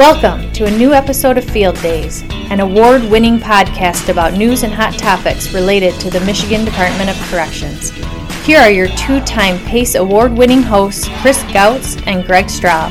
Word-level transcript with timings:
Welcome 0.00 0.50
to 0.52 0.64
a 0.64 0.70
new 0.70 0.94
episode 0.94 1.36
of 1.36 1.44
Field 1.44 1.78
Days, 1.82 2.22
an 2.48 2.60
award 2.60 3.02
winning 3.04 3.38
podcast 3.38 4.08
about 4.08 4.32
news 4.32 4.62
and 4.62 4.72
hot 4.72 4.98
topics 4.98 5.52
related 5.52 5.92
to 6.00 6.08
the 6.08 6.20
Michigan 6.20 6.64
Department 6.64 7.10
of 7.10 7.16
Corrections. 7.28 7.90
Here 8.46 8.58
are 8.58 8.70
your 8.70 8.88
two 8.96 9.20
time 9.26 9.58
PACE 9.66 9.96
award 9.96 10.32
winning 10.32 10.62
hosts, 10.62 11.06
Chris 11.20 11.42
Gautz 11.52 12.02
and 12.06 12.24
Greg 12.24 12.46
Straub. 12.46 12.90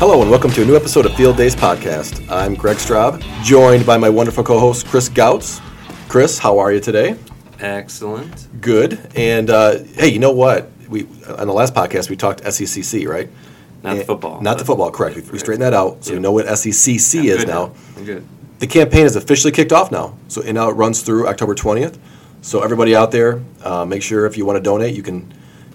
Hello, 0.00 0.22
and 0.22 0.28
welcome 0.28 0.50
to 0.50 0.62
a 0.62 0.64
new 0.64 0.74
episode 0.74 1.06
of 1.06 1.14
Field 1.14 1.36
Days 1.36 1.54
Podcast. 1.54 2.28
I'm 2.28 2.56
Greg 2.56 2.78
Straub, 2.78 3.22
joined 3.44 3.86
by 3.86 3.96
my 3.96 4.08
wonderful 4.08 4.42
co 4.42 4.58
host, 4.58 4.86
Chris 4.88 5.08
Gautz. 5.08 5.60
Chris, 6.08 6.36
how 6.36 6.58
are 6.58 6.72
you 6.72 6.80
today? 6.80 7.14
Excellent. 7.60 8.60
Good. 8.60 9.08
And 9.14 9.50
uh, 9.50 9.84
hey, 9.94 10.08
you 10.08 10.18
know 10.18 10.32
what? 10.32 10.68
We 10.88 11.06
on 11.26 11.46
the 11.46 11.52
last 11.52 11.74
podcast 11.74 12.10
we 12.10 12.16
talked 12.16 12.42
SECC, 12.42 13.08
right? 13.08 13.28
Not 13.82 13.98
the 13.98 14.04
football. 14.04 14.40
Not 14.40 14.58
the 14.58 14.64
football, 14.64 14.90
correct. 14.90 15.16
We, 15.16 15.22
we 15.22 15.38
straightened 15.38 15.62
that 15.62 15.74
out, 15.74 16.04
so 16.04 16.14
we 16.14 16.18
know 16.18 16.32
what 16.32 16.46
SECC 16.46 17.20
I'm 17.20 17.26
is 17.26 17.36
good 17.44 17.48
now. 17.48 17.72
I'm 17.96 18.04
good. 18.04 18.26
The 18.58 18.66
campaign 18.66 19.04
is 19.04 19.16
officially 19.16 19.52
kicked 19.52 19.72
off 19.72 19.92
now, 19.92 20.16
so 20.28 20.42
and 20.42 20.54
now 20.54 20.70
it 20.70 20.72
runs 20.72 21.02
through 21.02 21.28
October 21.28 21.54
20th. 21.54 21.98
So 22.40 22.62
everybody 22.62 22.94
out 22.94 23.10
there, 23.10 23.42
uh, 23.62 23.84
make 23.84 24.02
sure 24.02 24.24
if 24.26 24.36
you 24.36 24.46
want 24.46 24.56
to 24.56 24.62
donate, 24.62 24.94
you 24.94 25.02
can 25.02 25.32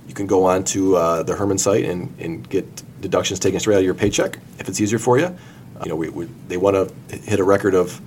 you 0.07 0.13
can 0.13 0.27
go 0.27 0.45
on 0.45 0.63
to 0.65 0.97
uh, 0.97 1.23
the 1.23 1.35
Herman 1.35 1.57
site 1.57 1.85
and, 1.85 2.13
and 2.19 2.47
get 2.49 2.65
deductions 3.01 3.39
taken 3.39 3.59
straight 3.59 3.75
out 3.75 3.79
of 3.79 3.85
your 3.85 3.93
paycheck 3.93 4.37
if 4.59 4.67
it's 4.67 4.81
easier 4.81 4.99
for 4.99 5.17
you. 5.17 5.35
you 5.83 5.89
know, 5.89 5.95
we, 5.95 6.09
we, 6.09 6.25
they 6.47 6.57
want 6.57 6.75
to 6.75 7.15
hit 7.15 7.39
a 7.39 7.43
record 7.43 7.73
of 7.73 7.99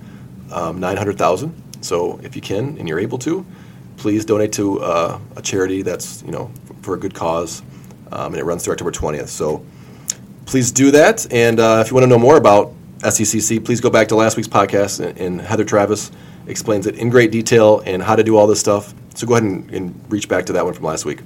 um, 0.51 0.79
900,000. 0.79 1.63
So 1.81 2.19
if 2.23 2.35
you 2.35 2.41
can 2.41 2.77
and 2.77 2.87
you're 2.87 2.99
able 2.99 3.17
to, 3.19 3.45
please 3.97 4.25
donate 4.25 4.53
to 4.53 4.81
uh, 4.81 5.19
a 5.35 5.41
charity 5.41 5.81
that's 5.81 6.21
you 6.23 6.31
know 6.31 6.51
for 6.85 6.93
a 6.93 6.99
good 6.99 7.13
cause, 7.13 7.61
um, 8.11 8.33
and 8.33 8.37
it 8.37 8.45
runs 8.45 8.63
through 8.63 8.73
October 8.73 8.91
20th. 8.91 9.27
So 9.27 9.65
please 10.45 10.71
do 10.71 10.91
that. 10.91 11.31
And 11.33 11.59
uh, 11.59 11.83
if 11.83 11.89
you 11.91 11.95
want 11.95 12.03
to 12.03 12.09
know 12.09 12.19
more 12.19 12.37
about 12.37 12.73
SECC, 12.99 13.63
please 13.65 13.81
go 13.81 13.89
back 13.89 14.07
to 14.09 14.15
last 14.15 14.37
week's 14.37 14.47
podcast, 14.47 15.03
and, 15.05 15.17
and 15.17 15.41
Heather 15.41 15.65
Travis 15.65 16.11
explains 16.47 16.87
it 16.87 16.95
in 16.95 17.09
great 17.09 17.31
detail 17.31 17.81
and 17.85 18.01
how 18.01 18.15
to 18.15 18.23
do 18.23 18.37
all 18.37 18.47
this 18.47 18.59
stuff. 18.59 18.93
So 19.15 19.25
go 19.27 19.35
ahead 19.35 19.43
and, 19.43 19.69
and 19.71 20.05
reach 20.09 20.29
back 20.29 20.45
to 20.45 20.53
that 20.53 20.63
one 20.63 20.73
from 20.73 20.85
last 20.85 21.05
week. 21.05 21.21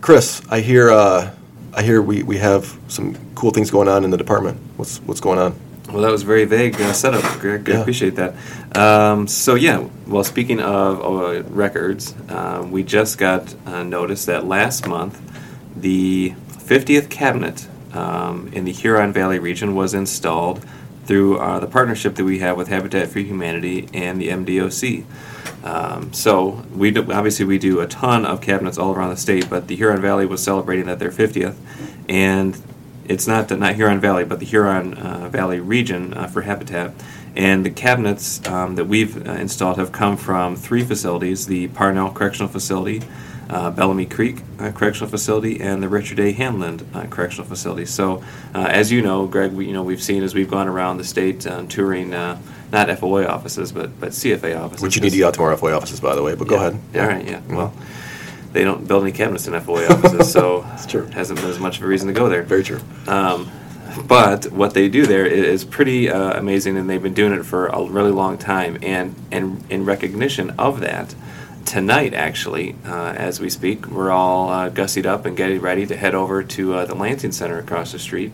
Chris, 0.00 0.42
I 0.50 0.60
hear 0.60 0.90
uh, 0.90 1.34
I 1.74 1.82
hear 1.82 2.00
we, 2.00 2.22
we 2.22 2.38
have 2.38 2.78
some 2.88 3.16
cool 3.34 3.50
things 3.50 3.70
going 3.70 3.88
on 3.88 4.04
in 4.04 4.10
the 4.10 4.16
department. 4.16 4.58
What's 4.76 4.98
what's 4.98 5.20
going 5.20 5.38
on? 5.38 5.67
Well, 5.88 6.02
that 6.02 6.12
was 6.12 6.22
very 6.22 6.44
vague 6.44 6.78
uh, 6.80 6.92
setup, 6.92 7.40
Greg. 7.40 7.68
I 7.70 7.80
appreciate 7.80 8.16
that. 8.16 8.34
Um, 8.76 9.26
so, 9.26 9.54
yeah, 9.54 9.88
well, 10.06 10.22
speaking 10.22 10.60
of 10.60 11.00
uh, 11.00 11.42
records, 11.44 12.14
um, 12.28 12.70
we 12.70 12.82
just 12.82 13.16
got 13.16 13.54
uh, 13.66 13.82
notice 13.84 14.26
that 14.26 14.44
last 14.44 14.86
month 14.86 15.18
the 15.74 16.34
50th 16.50 17.08
cabinet 17.08 17.66
um, 17.94 18.50
in 18.52 18.64
the 18.64 18.72
Huron 18.72 19.12
Valley 19.14 19.38
region 19.38 19.74
was 19.74 19.94
installed 19.94 20.64
through 21.06 21.38
uh, 21.38 21.58
the 21.58 21.66
partnership 21.66 22.16
that 22.16 22.24
we 22.24 22.40
have 22.40 22.58
with 22.58 22.68
Habitat 22.68 23.08
for 23.08 23.20
Humanity 23.20 23.88
and 23.94 24.20
the 24.20 24.28
MDOC. 24.28 25.04
Um, 25.64 26.12
so 26.12 26.66
we 26.74 26.90
do, 26.90 27.10
obviously 27.10 27.46
we 27.46 27.58
do 27.58 27.80
a 27.80 27.86
ton 27.86 28.26
of 28.26 28.42
cabinets 28.42 28.76
all 28.76 28.94
around 28.94 29.10
the 29.10 29.16
state, 29.16 29.48
but 29.48 29.68
the 29.68 29.76
Huron 29.76 30.02
Valley 30.02 30.26
was 30.26 30.42
celebrating 30.42 30.84
that 30.86 30.98
their 30.98 31.10
50th, 31.10 31.56
and 32.08 32.62
it's 33.08 33.26
not 33.26 33.48
the, 33.48 33.56
not 33.56 33.74
Huron 33.74 34.00
Valley, 34.00 34.24
but 34.24 34.38
the 34.38 34.46
Huron 34.46 34.94
uh, 34.94 35.28
Valley 35.28 35.60
region 35.60 36.14
uh, 36.14 36.26
for 36.26 36.42
Habitat. 36.42 36.92
And 37.36 37.64
the 37.64 37.70
cabinets 37.70 38.44
um, 38.46 38.74
that 38.76 38.86
we've 38.86 39.26
uh, 39.26 39.32
installed 39.32 39.78
have 39.78 39.92
come 39.92 40.16
from 40.16 40.56
three 40.56 40.84
facilities: 40.84 41.46
the 41.46 41.68
Parnall 41.68 42.12
Correctional 42.14 42.48
Facility, 42.48 43.02
uh, 43.48 43.70
Bellamy 43.70 44.06
Creek 44.06 44.38
uh, 44.58 44.72
Correctional 44.72 45.08
Facility, 45.10 45.60
and 45.60 45.82
the 45.82 45.88
Richard 45.88 46.18
A. 46.18 46.32
Handlon 46.32 46.80
uh, 46.94 47.06
Correctional 47.06 47.46
Facility. 47.46 47.86
So, 47.86 48.22
uh, 48.54 48.66
as 48.68 48.90
you 48.90 49.02
know, 49.02 49.26
Greg, 49.26 49.52
we, 49.52 49.66
you 49.66 49.72
know 49.72 49.82
we've 49.84 50.02
seen 50.02 50.22
as 50.22 50.34
we've 50.34 50.50
gone 50.50 50.68
around 50.68 50.98
the 50.98 51.04
state 51.04 51.46
touring. 51.68 52.12
Uh, 52.14 52.40
not 52.70 52.88
FOA 52.88 53.26
offices, 53.26 53.72
but 53.72 53.98
but 54.00 54.10
CFA 54.10 54.58
offices. 54.60 54.82
Which 54.82 54.96
you 54.96 55.00
need 55.02 55.10
to 55.10 55.16
get 55.16 55.26
out 55.28 55.34
to 55.34 55.40
more 55.40 55.56
FOA 55.56 55.74
offices, 55.76 56.00
by 56.00 56.14
the 56.14 56.22
way. 56.22 56.34
But 56.34 56.48
go 56.48 56.56
Yeah. 56.56 56.66
ahead. 56.68 56.80
All 56.96 57.06
right. 57.06 57.26
Yeah. 57.26 57.40
Well, 57.48 57.72
they 58.52 58.64
don't 58.64 58.86
build 58.88 59.02
any 59.02 59.12
cabinets 59.12 59.46
in 59.46 59.54
FOA 59.54 59.88
offices, 59.90 60.30
so 60.32 60.60
That's 60.68 60.86
true. 60.86 61.06
hasn't 61.06 61.40
been 61.40 61.50
as 61.50 61.58
much 61.58 61.78
of 61.78 61.84
a 61.84 61.86
reason 61.86 62.08
to 62.08 62.14
go 62.14 62.28
there. 62.28 62.42
Very 62.42 62.64
true. 62.64 62.80
Um, 63.06 63.50
but 64.06 64.52
what 64.52 64.74
they 64.74 64.88
do 64.88 65.06
there 65.06 65.26
is 65.26 65.64
pretty 65.64 66.08
uh, 66.10 66.38
amazing, 66.38 66.76
and 66.76 66.88
they've 66.88 67.02
been 67.02 67.14
doing 67.14 67.32
it 67.32 67.44
for 67.44 67.66
a 67.66 67.82
really 67.82 68.10
long 68.10 68.38
time. 68.38 68.78
And 68.82 69.14
and 69.30 69.64
in 69.70 69.84
recognition 69.84 70.50
of 70.58 70.80
that, 70.80 71.14
tonight 71.64 72.14
actually, 72.14 72.76
uh, 72.86 73.12
as 73.16 73.40
we 73.40 73.50
speak, 73.50 73.86
we're 73.88 74.10
all 74.10 74.50
uh, 74.50 74.70
gussied 74.70 75.06
up 75.06 75.26
and 75.26 75.36
getting 75.36 75.60
ready 75.60 75.86
to 75.86 75.96
head 75.96 76.14
over 76.14 76.42
to 76.42 76.74
uh, 76.74 76.84
the 76.86 76.94
Lansing 76.94 77.32
Center 77.32 77.58
across 77.58 77.92
the 77.92 77.98
street, 77.98 78.32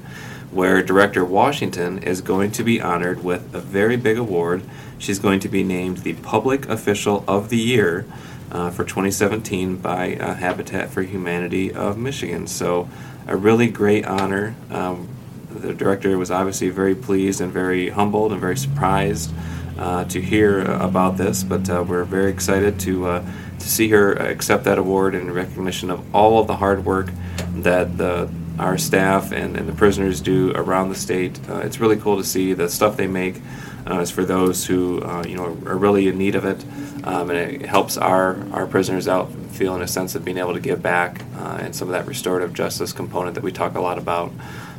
where 0.50 0.82
Director 0.82 1.24
Washington 1.24 1.98
is 1.98 2.20
going 2.20 2.52
to 2.52 2.62
be 2.62 2.80
honored 2.80 3.24
with 3.24 3.54
a 3.54 3.60
very 3.60 3.96
big 3.96 4.18
award. 4.18 4.62
She's 4.98 5.18
going 5.18 5.40
to 5.40 5.48
be 5.48 5.62
named 5.62 5.98
the 5.98 6.14
Public 6.14 6.68
Official 6.68 7.24
of 7.26 7.48
the 7.48 7.58
Year 7.58 8.06
uh, 8.50 8.70
for 8.70 8.84
2017 8.84 9.76
by 9.76 10.16
uh, 10.16 10.34
Habitat 10.34 10.90
for 10.90 11.02
Humanity 11.02 11.72
of 11.72 11.98
Michigan. 11.98 12.46
So, 12.46 12.88
a 13.26 13.36
really 13.36 13.68
great 13.68 14.04
honor. 14.04 14.54
Um, 14.70 15.08
the 15.50 15.72
director 15.72 16.16
was 16.18 16.30
obviously 16.30 16.68
very 16.68 16.94
pleased 16.94 17.40
and 17.40 17.52
very 17.52 17.88
humbled 17.88 18.32
and 18.32 18.40
very 18.40 18.56
surprised 18.56 19.32
uh, 19.78 20.04
to 20.04 20.20
hear 20.20 20.60
about 20.62 21.16
this, 21.16 21.42
but 21.42 21.68
uh, 21.68 21.84
we're 21.86 22.04
very 22.04 22.30
excited 22.30 22.78
to 22.80 23.06
uh, 23.06 23.24
to 23.58 23.68
see 23.68 23.88
her 23.88 24.12
accept 24.12 24.64
that 24.64 24.78
award 24.78 25.14
in 25.14 25.32
recognition 25.32 25.90
of 25.90 26.14
all 26.14 26.40
of 26.40 26.46
the 26.46 26.56
hard 26.56 26.84
work 26.84 27.10
that 27.54 27.96
the 27.96 28.28
our 28.58 28.78
staff 28.78 29.32
and, 29.32 29.56
and 29.56 29.68
the 29.68 29.72
prisoners 29.72 30.20
do 30.20 30.52
around 30.54 30.88
the 30.88 30.94
state. 30.94 31.40
Uh, 31.48 31.58
it's 31.58 31.80
really 31.80 31.96
cool 31.96 32.16
to 32.16 32.24
see 32.24 32.52
the 32.52 32.68
stuff 32.68 32.96
they 32.96 33.08
make 33.08 33.40
uh, 33.88 34.00
is 34.00 34.10
for 34.10 34.24
those 34.24 34.66
who 34.66 35.02
uh, 35.02 35.24
you 35.26 35.36
know 35.36 35.56
are 35.66 35.76
really 35.76 36.08
in 36.08 36.18
need 36.18 36.34
of 36.34 36.44
it, 36.44 36.64
um, 37.04 37.30
and 37.30 37.38
it 37.38 37.66
helps 37.66 37.96
our 37.96 38.36
our 38.52 38.66
prisoners 38.66 39.08
out 39.08 39.30
feel 39.50 39.74
in 39.76 39.82
a 39.82 39.88
sense 39.88 40.14
of 40.14 40.24
being 40.24 40.38
able 40.38 40.54
to 40.54 40.60
give 40.60 40.82
back 40.82 41.22
uh, 41.36 41.58
and 41.60 41.74
some 41.74 41.88
of 41.88 41.92
that 41.92 42.06
restorative 42.06 42.52
justice 42.52 42.92
component 42.92 43.34
that 43.34 43.44
we 43.44 43.52
talk 43.52 43.74
a 43.74 43.80
lot 43.80 43.98
about. 43.98 44.32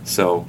So 0.03 0.45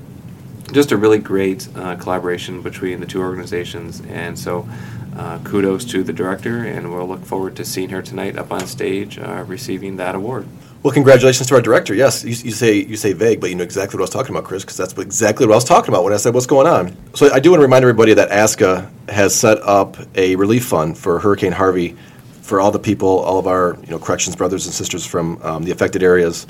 just 0.72 0.92
a 0.92 0.96
really 0.96 1.18
great 1.18 1.68
uh, 1.76 1.96
collaboration 1.96 2.62
between 2.62 3.00
the 3.00 3.06
two 3.06 3.20
organizations. 3.20 4.02
And 4.08 4.38
so, 4.38 4.68
uh, 5.16 5.38
kudos 5.44 5.84
to 5.86 6.02
the 6.02 6.12
director, 6.12 6.64
and 6.64 6.92
we'll 6.92 7.06
look 7.06 7.24
forward 7.24 7.56
to 7.56 7.64
seeing 7.64 7.88
her 7.90 8.02
tonight 8.02 8.36
up 8.36 8.52
on 8.52 8.66
stage 8.66 9.18
uh, 9.18 9.44
receiving 9.46 9.96
that 9.96 10.14
award. 10.14 10.46
Well, 10.86 10.92
congratulations 10.92 11.48
to 11.48 11.56
our 11.56 11.60
director. 11.60 11.94
Yes, 11.94 12.22
you, 12.22 12.30
you 12.30 12.52
say 12.52 12.76
you 12.76 12.94
say 12.94 13.12
vague, 13.12 13.40
but 13.40 13.50
you 13.50 13.56
know 13.56 13.64
exactly 13.64 13.96
what 13.96 14.02
I 14.02 14.04
was 14.04 14.10
talking 14.10 14.36
about, 14.36 14.44
Chris, 14.44 14.62
because 14.62 14.76
that's 14.76 14.96
exactly 14.96 15.44
what 15.44 15.54
I 15.54 15.56
was 15.56 15.64
talking 15.64 15.92
about 15.92 16.04
when 16.04 16.12
I 16.12 16.16
said 16.16 16.32
what's 16.32 16.46
going 16.46 16.68
on. 16.68 16.96
So 17.12 17.28
I 17.32 17.40
do 17.40 17.50
want 17.50 17.58
to 17.58 17.64
remind 17.64 17.82
everybody 17.82 18.14
that 18.14 18.30
ASCA 18.30 18.88
has 19.08 19.34
set 19.34 19.58
up 19.64 19.96
a 20.14 20.36
relief 20.36 20.64
fund 20.64 20.96
for 20.96 21.18
Hurricane 21.18 21.50
Harvey 21.50 21.96
for 22.40 22.60
all 22.60 22.70
the 22.70 22.78
people, 22.78 23.08
all 23.08 23.40
of 23.40 23.48
our 23.48 23.76
you 23.82 23.90
know 23.90 23.98
corrections 23.98 24.36
brothers 24.36 24.66
and 24.66 24.72
sisters 24.72 25.04
from 25.04 25.42
um, 25.42 25.64
the 25.64 25.72
affected 25.72 26.04
areas, 26.04 26.44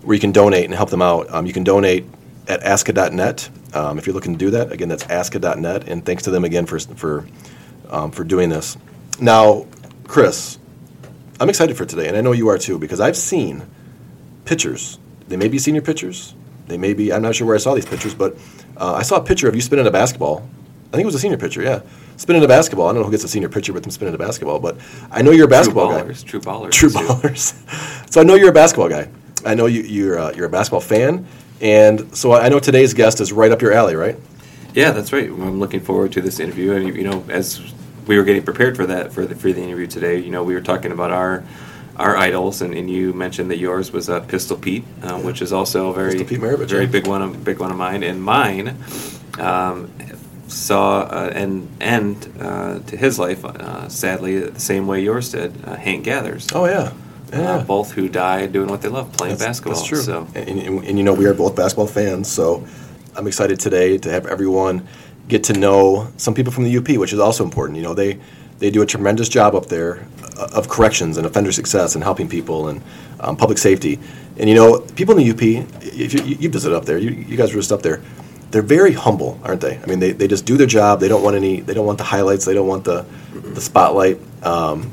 where 0.00 0.14
you 0.14 0.20
can 0.20 0.32
donate 0.32 0.64
and 0.64 0.72
help 0.72 0.88
them 0.88 1.02
out. 1.02 1.30
Um, 1.30 1.44
you 1.44 1.52
can 1.52 1.62
donate 1.62 2.06
at 2.48 2.62
asca.net 2.62 3.50
um, 3.74 3.98
if 3.98 4.06
you're 4.06 4.14
looking 4.14 4.32
to 4.32 4.38
do 4.38 4.50
that. 4.52 4.72
Again, 4.72 4.88
that's 4.88 5.04
asca.net, 5.04 5.88
and 5.88 6.06
thanks 6.06 6.22
to 6.22 6.30
them 6.30 6.44
again 6.44 6.64
for 6.64 6.78
for 6.78 7.26
um, 7.90 8.12
for 8.12 8.24
doing 8.24 8.48
this. 8.48 8.78
Now, 9.20 9.66
Chris, 10.04 10.58
I'm 11.38 11.50
excited 11.50 11.76
for 11.76 11.84
today, 11.84 12.08
and 12.08 12.16
I 12.16 12.22
know 12.22 12.32
you 12.32 12.48
are 12.48 12.56
too, 12.56 12.78
because 12.78 12.98
I've 12.98 13.18
seen 13.18 13.66
pictures. 14.44 14.98
They 15.28 15.36
may 15.36 15.48
be 15.48 15.58
senior 15.58 15.80
pictures. 15.82 16.34
They 16.66 16.78
may 16.78 16.94
be. 16.94 17.12
I'm 17.12 17.22
not 17.22 17.34
sure 17.34 17.46
where 17.46 17.56
I 17.56 17.58
saw 17.58 17.74
these 17.74 17.86
pictures, 17.86 18.14
but 18.14 18.36
uh, 18.76 18.94
I 18.94 19.02
saw 19.02 19.16
a 19.16 19.22
picture 19.22 19.48
of 19.48 19.54
you 19.54 19.60
spinning 19.60 19.86
a 19.86 19.90
basketball. 19.90 20.48
I 20.88 20.96
think 20.96 21.02
it 21.02 21.06
was 21.06 21.14
a 21.14 21.18
senior 21.18 21.36
picture. 21.36 21.62
Yeah, 21.62 21.82
spinning 22.16 22.44
a 22.44 22.48
basketball. 22.48 22.88
I 22.88 22.92
don't 22.92 23.00
know 23.00 23.06
who 23.06 23.10
gets 23.10 23.24
a 23.24 23.28
senior 23.28 23.48
picture 23.48 23.72
with 23.72 23.82
them 23.82 23.90
spinning 23.90 24.14
a 24.14 24.18
basketball, 24.18 24.60
but 24.60 24.76
I 25.10 25.22
know 25.22 25.30
you're 25.30 25.46
a 25.46 25.48
basketball 25.48 25.88
true 25.88 25.98
guy. 25.98 26.12
ballers, 26.12 26.24
true 26.24 26.40
ballers, 26.40 26.70
True 26.70 26.90
ballers. 26.90 28.10
so 28.10 28.20
I 28.20 28.24
know 28.24 28.34
you're 28.34 28.50
a 28.50 28.52
basketball 28.52 28.88
guy. 28.88 29.08
I 29.44 29.54
know 29.54 29.66
you, 29.66 29.82
you're 29.82 30.18
uh, 30.18 30.32
you're 30.32 30.46
a 30.46 30.50
basketball 30.50 30.80
fan, 30.80 31.26
and 31.60 32.16
so 32.16 32.32
I 32.32 32.48
know 32.48 32.60
today's 32.60 32.94
guest 32.94 33.20
is 33.20 33.32
right 33.32 33.50
up 33.50 33.60
your 33.60 33.72
alley, 33.72 33.94
right? 33.96 34.16
Yeah, 34.74 34.90
that's 34.90 35.12
right. 35.12 35.28
I'm 35.28 35.60
looking 35.60 35.80
forward 35.80 36.12
to 36.12 36.20
this 36.20 36.40
interview, 36.40 36.72
and 36.72 36.96
you 36.96 37.04
know, 37.04 37.24
as 37.28 37.60
we 38.06 38.16
were 38.16 38.24
getting 38.24 38.42
prepared 38.42 38.76
for 38.76 38.86
that 38.86 39.12
for 39.12 39.26
the 39.26 39.34
for 39.34 39.52
the 39.52 39.62
interview 39.62 39.86
today, 39.86 40.18
you 40.18 40.30
know, 40.30 40.42
we 40.42 40.54
were 40.54 40.60
talking 40.60 40.92
about 40.92 41.10
our 41.10 41.44
our 41.96 42.16
idols, 42.16 42.60
and, 42.62 42.74
and 42.74 42.90
you 42.90 43.12
mentioned 43.12 43.50
that 43.50 43.58
yours 43.58 43.92
was 43.92 44.08
uh, 44.10 44.20
Pistol 44.20 44.56
Pete, 44.56 44.84
uh, 45.02 45.18
which 45.20 45.40
is 45.42 45.52
also 45.52 45.90
a 45.90 45.94
very 45.94 46.14
Maravich, 46.14 46.68
very 46.68 46.84
yeah. 46.84 46.90
big 46.90 47.06
one 47.06 47.22
of 47.22 47.44
big 47.44 47.58
one 47.60 47.70
of 47.70 47.76
mine, 47.76 48.02
and 48.02 48.22
mine. 48.22 48.76
Um, 49.38 49.90
saw 50.46 51.00
uh, 51.00 51.32
an 51.34 51.66
end 51.80 52.30
uh, 52.38 52.78
to 52.80 52.96
his 52.96 53.18
life, 53.18 53.44
uh, 53.44 53.88
sadly, 53.88 54.38
the 54.40 54.60
same 54.60 54.86
way 54.86 55.02
yours 55.02 55.32
did. 55.32 55.52
Uh, 55.64 55.74
Hank 55.74 56.04
Gathers, 56.04 56.48
Oh 56.54 56.66
yeah, 56.66 56.92
yeah. 57.32 57.38
uh, 57.54 57.64
both 57.64 57.92
who 57.92 58.08
died 58.08 58.52
doing 58.52 58.68
what 58.68 58.82
they 58.82 58.88
love, 58.88 59.10
playing 59.12 59.36
That's- 59.36 59.60
basketball. 59.60 59.74
That's 59.74 59.88
true. 59.88 60.02
So 60.02 60.28
And, 60.34 60.60
and, 60.60 60.84
and 60.84 60.98
you 60.98 61.02
know, 61.02 61.14
we 61.14 61.24
are 61.26 61.34
both 61.34 61.56
basketball 61.56 61.86
fans, 61.86 62.30
so 62.30 62.64
I'm 63.16 63.26
excited 63.26 63.58
today 63.58 63.96
to 63.98 64.10
have 64.10 64.26
everyone 64.26 64.86
get 65.28 65.44
to 65.44 65.54
know 65.54 66.08
some 66.18 66.34
people 66.34 66.52
from 66.52 66.64
the 66.64 66.76
UP, 66.76 66.88
which 66.98 67.12
is 67.14 67.18
also 67.18 67.42
important. 67.42 67.76
You 67.78 67.82
know, 67.84 67.94
they 67.94 68.20
They 68.58 68.70
do 68.70 68.82
a 68.82 68.86
tremendous 68.86 69.28
job 69.28 69.54
up 69.54 69.66
there 69.66 70.06
uh, 70.36 70.48
of 70.52 70.68
corrections 70.68 71.16
and 71.16 71.26
offender 71.26 71.52
success 71.52 71.94
and 71.94 72.04
helping 72.04 72.28
people 72.28 72.68
and 72.68 72.82
um, 73.20 73.36
public 73.36 73.58
safety. 73.58 73.98
And 74.38 74.48
you 74.48 74.54
know, 74.54 74.80
people 74.80 75.16
in 75.16 75.24
the 75.24 75.30
UP, 75.30 75.66
if 75.82 76.14
you, 76.14 76.22
you 76.22 76.48
visit 76.48 76.72
up 76.72 76.84
there, 76.84 76.98
you, 76.98 77.10
you 77.10 77.36
guys 77.36 77.52
were 77.52 77.60
just 77.60 77.72
up 77.72 77.82
there. 77.82 78.02
They're 78.50 78.62
very 78.62 78.92
humble, 78.92 79.40
aren't 79.42 79.60
they? 79.60 79.78
I 79.78 79.86
mean, 79.86 79.98
they, 79.98 80.12
they 80.12 80.28
just 80.28 80.46
do 80.46 80.56
their 80.56 80.66
job. 80.66 81.00
They 81.00 81.08
don't 81.08 81.22
want 81.22 81.36
any. 81.36 81.60
They 81.60 81.74
don't 81.74 81.86
want 81.86 81.98
the 81.98 82.04
highlights. 82.04 82.44
They 82.44 82.54
don't 82.54 82.68
want 82.68 82.84
the 82.84 83.04
the 83.32 83.60
spotlight. 83.60 84.20
Um, 84.44 84.92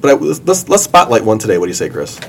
but 0.00 0.10
I, 0.10 0.14
let's 0.14 0.68
let's 0.68 0.84
spotlight 0.84 1.24
one 1.24 1.38
today. 1.38 1.58
What 1.58 1.66
do 1.66 1.70
you 1.70 1.74
say, 1.74 1.88
Chris? 1.88 2.20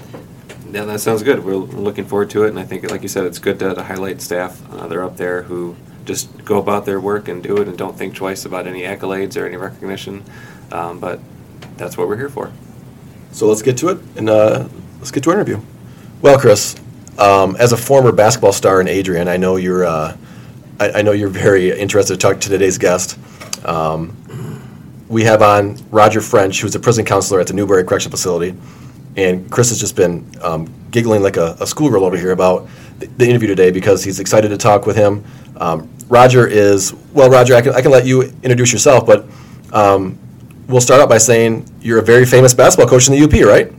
Yeah, 0.72 0.86
that 0.86 1.00
sounds 1.00 1.24
good. 1.24 1.44
We're, 1.44 1.56
looking 1.56 2.06
forward 2.06 2.30
to 2.32 2.44
it, 2.44 2.50
and 2.50 2.60
I 2.60 2.64
think, 2.64 2.90
like 2.92 3.02
you 3.02 3.08
said, 3.08 3.26
it's 3.26 3.40
good 3.40 3.58
to, 3.60 3.74
to 3.74 3.84
highlight 3.84 4.22
staff. 4.22 4.62
Uh, 4.74 4.88
they're 4.88 5.04
up 5.04 5.16
there 5.16 5.44
who 5.44 5.76
just 6.08 6.44
go 6.44 6.58
about 6.58 6.86
their 6.86 7.00
work 7.00 7.28
and 7.28 7.44
do 7.44 7.58
it, 7.58 7.68
and 7.68 7.78
don't 7.78 7.96
think 7.98 8.16
twice 8.16 8.46
about 8.46 8.66
any 8.66 8.82
accolades 8.82 9.40
or 9.40 9.46
any 9.46 9.58
recognition. 9.58 10.24
Um, 10.72 11.00
but 11.00 11.20
that's 11.78 11.98
what 11.98 12.08
we're 12.08 12.18
here 12.18 12.30
for. 12.30 12.52
So 13.32 13.48
let's 13.48 13.62
get 13.62 13.78
to 13.78 13.90
it, 13.90 14.00
and 14.16 14.30
uh, 14.30 14.68
let's 14.98 15.12
get 15.12 15.24
to 15.24 15.30
our 15.30 15.36
interview. 15.36 15.62
Well, 16.22 16.40
Chris, 16.40 16.76
um, 17.20 17.56
as 17.58 17.74
a 17.74 17.78
former 17.78 18.12
basketball 18.12 18.54
star 18.54 18.82
in 18.82 18.88
Adrian, 18.88 19.28
I 19.28 19.38
know 19.38 19.58
you're. 19.58 19.86
Uh, 19.86 20.18
I, 20.80 20.92
I, 20.92 21.02
know 21.02 21.12
you're 21.12 21.30
very 21.30 21.72
interested 21.72 22.14
to 22.14 22.20
talk 22.20 22.40
to 22.40 22.50
today's 22.50 22.78
guest. 22.78 23.18
Um, 23.66 24.16
we 25.08 25.24
have 25.24 25.42
on 25.42 25.78
Roger 25.90 26.22
French, 26.22 26.62
who's 26.62 26.76
a 26.76 26.80
prison 26.80 27.04
counselor 27.04 27.40
at 27.40 27.48
the 27.48 27.54
Newberry 27.54 27.84
Correction 27.84 28.12
Facility 28.12 28.56
and 29.18 29.52
Chris 29.52 29.70
has 29.70 29.80
just 29.80 29.96
been 29.96 30.32
um, 30.42 30.72
giggling 30.92 31.24
like 31.24 31.38
a, 31.38 31.58
a, 31.60 31.68
schoolgirl 31.68 32.06
over 32.06 32.16
here 32.16 32.32
about 32.32 32.70
the, 33.00 33.08
the, 33.18 33.28
interview 33.28 33.48
today 33.48 33.72
because 33.72 34.04
he's 34.04 34.20
excited 34.20 34.50
to 34.50 34.58
talk 34.58 34.86
with 34.86 34.96
him. 34.96 35.26
Um, 35.58 35.90
Roger 36.10 36.48
is, 36.48 36.94
well, 37.14 37.30
Roger, 37.30 37.56
I 37.56 37.62
can, 37.62 37.74
I 37.74 37.82
can 37.82 37.92
let 37.92 38.06
you 38.06 38.24
introduce 38.44 38.72
yourself, 38.72 39.06
but 39.06 39.26
um, 39.74 40.18
we'll 40.68 40.82
start 40.82 41.02
out 41.02 41.10
by 41.10 41.18
saying 41.18 41.70
you're 41.82 42.00
a 42.00 42.04
very 42.04 42.26
famous 42.26 42.54
basketball 42.54 42.90
coach 42.90 43.10
in 43.10 43.16
the 43.16 43.24
UP, 43.24 43.46
right? 43.46 43.74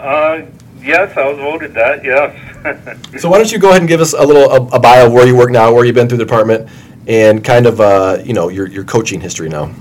Uh, 0.00 0.46
yes, 0.80 1.16
I 1.16 1.28
was 1.28 1.38
voted 1.38 1.74
that, 1.74 2.02
yes. 2.02 2.34
so 3.20 3.28
why 3.28 3.38
don't 3.38 3.52
you 3.52 3.58
go 3.58 3.70
ahead 3.70 3.82
and 3.82 3.88
give 3.88 4.00
us 4.00 4.14
a 4.14 4.22
little 4.22 4.50
a, 4.50 4.76
a, 4.76 4.80
bio 4.80 5.06
of 5.06 5.12
where 5.12 5.26
you 5.26 5.36
work 5.36 5.50
now, 5.50 5.72
where 5.72 5.84
you've 5.84 5.94
been 5.94 6.08
through 6.08 6.18
the 6.18 6.24
department, 6.24 6.68
and 7.06 7.44
kind 7.44 7.66
of, 7.66 7.80
uh, 7.80 8.18
you 8.24 8.32
know, 8.32 8.48
your, 8.48 8.68
your 8.68 8.84
coaching 8.84 9.20
history 9.20 9.48
now. 9.48 9.72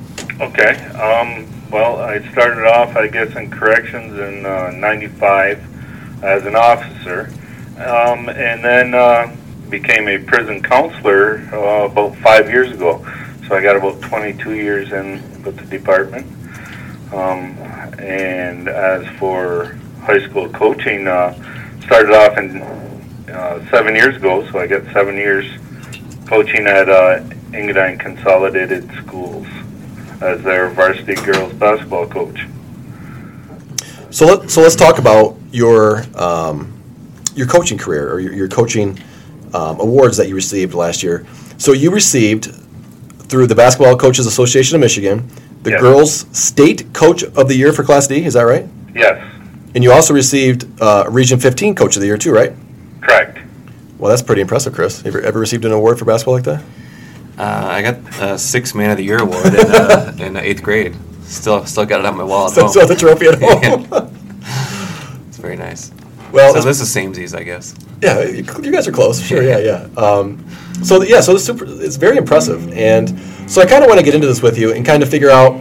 Okay. 0.41 0.75
Um, 0.95 1.48
well, 1.71 2.00
I 2.00 2.19
started 2.31 2.65
off, 2.68 2.95
I 2.95 3.07
guess, 3.07 3.36
in 3.36 3.50
corrections 3.50 4.19
in 4.19 4.45
uh, 4.45 4.71
95 4.71 6.24
as 6.24 6.45
an 6.45 6.56
officer, 6.56 7.31
um, 7.77 8.30
and 8.30 8.63
then 8.63 8.94
uh, 8.94 9.36
became 9.69 10.07
a 10.07 10.17
prison 10.19 10.62
counselor 10.62 11.39
uh, 11.53 11.85
about 11.85 12.15
five 12.17 12.50
years 12.50 12.71
ago. 12.71 13.06
So 13.47 13.56
I 13.56 13.62
got 13.62 13.75
about 13.75 14.01
22 14.01 14.56
years 14.56 14.91
in 14.91 15.21
with 15.44 15.57
the 15.57 15.65
department. 15.65 16.25
Um, 17.13 17.57
and 18.00 18.67
as 18.67 19.07
for 19.17 19.77
high 20.01 20.27
school 20.27 20.50
coaching, 20.50 21.07
uh, 21.07 21.33
started 21.85 22.13
off 22.13 22.38
in 22.38 22.62
uh, 23.31 23.69
seven 23.69 23.95
years 23.95 24.15
ago, 24.15 24.50
so 24.51 24.59
I 24.59 24.67
got 24.67 24.83
seven 24.94 25.15
years 25.15 25.45
coaching 26.25 26.65
at 26.67 26.89
uh, 26.89 27.19
Engadine 27.51 28.00
Consolidated 28.00 28.89
Schools 28.97 29.47
as 30.21 30.41
their 30.44 30.69
varsity 30.69 31.15
girls 31.15 31.53
basketball 31.53 32.07
coach. 32.07 32.47
So 34.09 34.25
let 34.25 34.50
so 34.50 34.62
let's 34.62 34.75
talk 34.75 34.97
about 34.97 35.35
your 35.51 36.03
um, 36.15 36.73
your 37.35 37.47
coaching 37.47 37.77
career 37.77 38.12
or 38.12 38.19
your, 38.19 38.33
your 38.33 38.47
coaching 38.47 38.97
um, 39.56 39.80
awards 39.80 40.18
that 40.18 40.28
you 40.28 40.36
received 40.36 40.74
last 40.74 41.02
year. 41.02 41.25
So 41.57 41.72
you 41.72 41.92
received 41.92 42.52
through 43.30 43.48
the 43.48 43.56
Basketball 43.56 43.96
Coaches 43.98 44.28
Association 44.28 44.75
of 44.75 44.81
Michigan 44.81 45.30
the 45.63 45.72
yes. 45.72 45.81
Girls 45.81 46.38
State 46.38 46.94
Coach 46.94 47.24
of 47.24 47.48
the 47.48 47.56
Year 47.56 47.74
for 47.74 47.84
Class 47.84 48.07
D. 48.07 48.24
Is 48.24 48.36
that 48.36 48.44
right? 48.44 48.68
Yes. 48.94 49.19
And 49.74 49.84
you 49.84 49.92
also 49.92 50.13
received 50.13 50.68
uh, 50.80 51.06
Region 51.10 51.40
15 51.40 51.74
Coach 51.74 51.96
of 51.96 52.02
the 52.02 52.06
Year 52.06 52.18
too, 52.18 52.31
right? 52.31 52.54
Correct. 53.02 53.40
Well, 53.98 54.10
that's 54.10 54.22
pretty 54.22 54.42
impressive, 54.42 54.74
Chris. 54.74 55.02
Have 55.02 55.16
you 55.16 55.22
ever 55.22 55.40
received 55.40 55.66
an 55.66 55.72
award 55.72 55.98
for 55.98 56.06
basketball 56.06 56.36
like 56.36 56.44
that? 56.44 56.63
Uh, 57.38 57.68
I 57.68 57.81
got 57.81 58.22
a 58.22 58.38
six 58.38 58.75
man 58.75 58.92
of 58.92 58.98
the 58.98 59.04
year 59.04 59.18
award 59.22 59.48
in, 59.48 59.56
uh, 59.56 60.18
in 60.19 60.38
eighth 60.38 60.62
grade. 60.62 60.96
Still, 61.24 61.66
still 61.66 61.86
got 61.86 62.00
it 62.00 62.06
on 62.06 62.16
my 62.16 62.24
wall 62.24 62.46
at 62.46 62.51
still, 62.51 62.66
home. 62.66 62.72
Still 62.72 62.88
the 62.88 62.96
trophy 62.96 63.28
at 63.28 63.42
home. 63.90 64.05
It's 66.36 66.44
very 66.44 66.48
nice. 66.48 66.54
Well, 66.54 66.62
so 66.62 66.68
this 66.68 66.82
is 66.82 66.96
samesies, 66.96 67.38
I 67.38 67.44
guess. 67.44 67.76
Yeah, 68.02 68.22
you, 68.24 68.44
you 68.64 68.72
guys 68.72 68.88
are 68.88 68.92
close. 68.92 69.22
Sure, 69.22 69.42
yeah, 69.42 69.60
yeah. 69.60 69.88
Um, 69.98 70.46
so 70.84 71.02
yeah, 71.02 71.22
so 71.22 71.36
it's 71.36 71.46
super. 71.46 71.66
It's 71.68 71.96
very 71.96 72.18
impressive, 72.18 72.72
and 72.74 73.18
so 73.50 73.62
I 73.62 73.66
kind 73.66 73.84
of 73.84 73.88
want 73.88 74.00
to 74.00 74.06
get 74.06 74.16
into 74.16 74.28
this 74.28 74.42
with 74.42 74.58
you 74.58 74.74
and 74.74 74.86
kind 74.86 75.02
of 75.02 75.10
figure 75.10 75.30
out, 75.30 75.54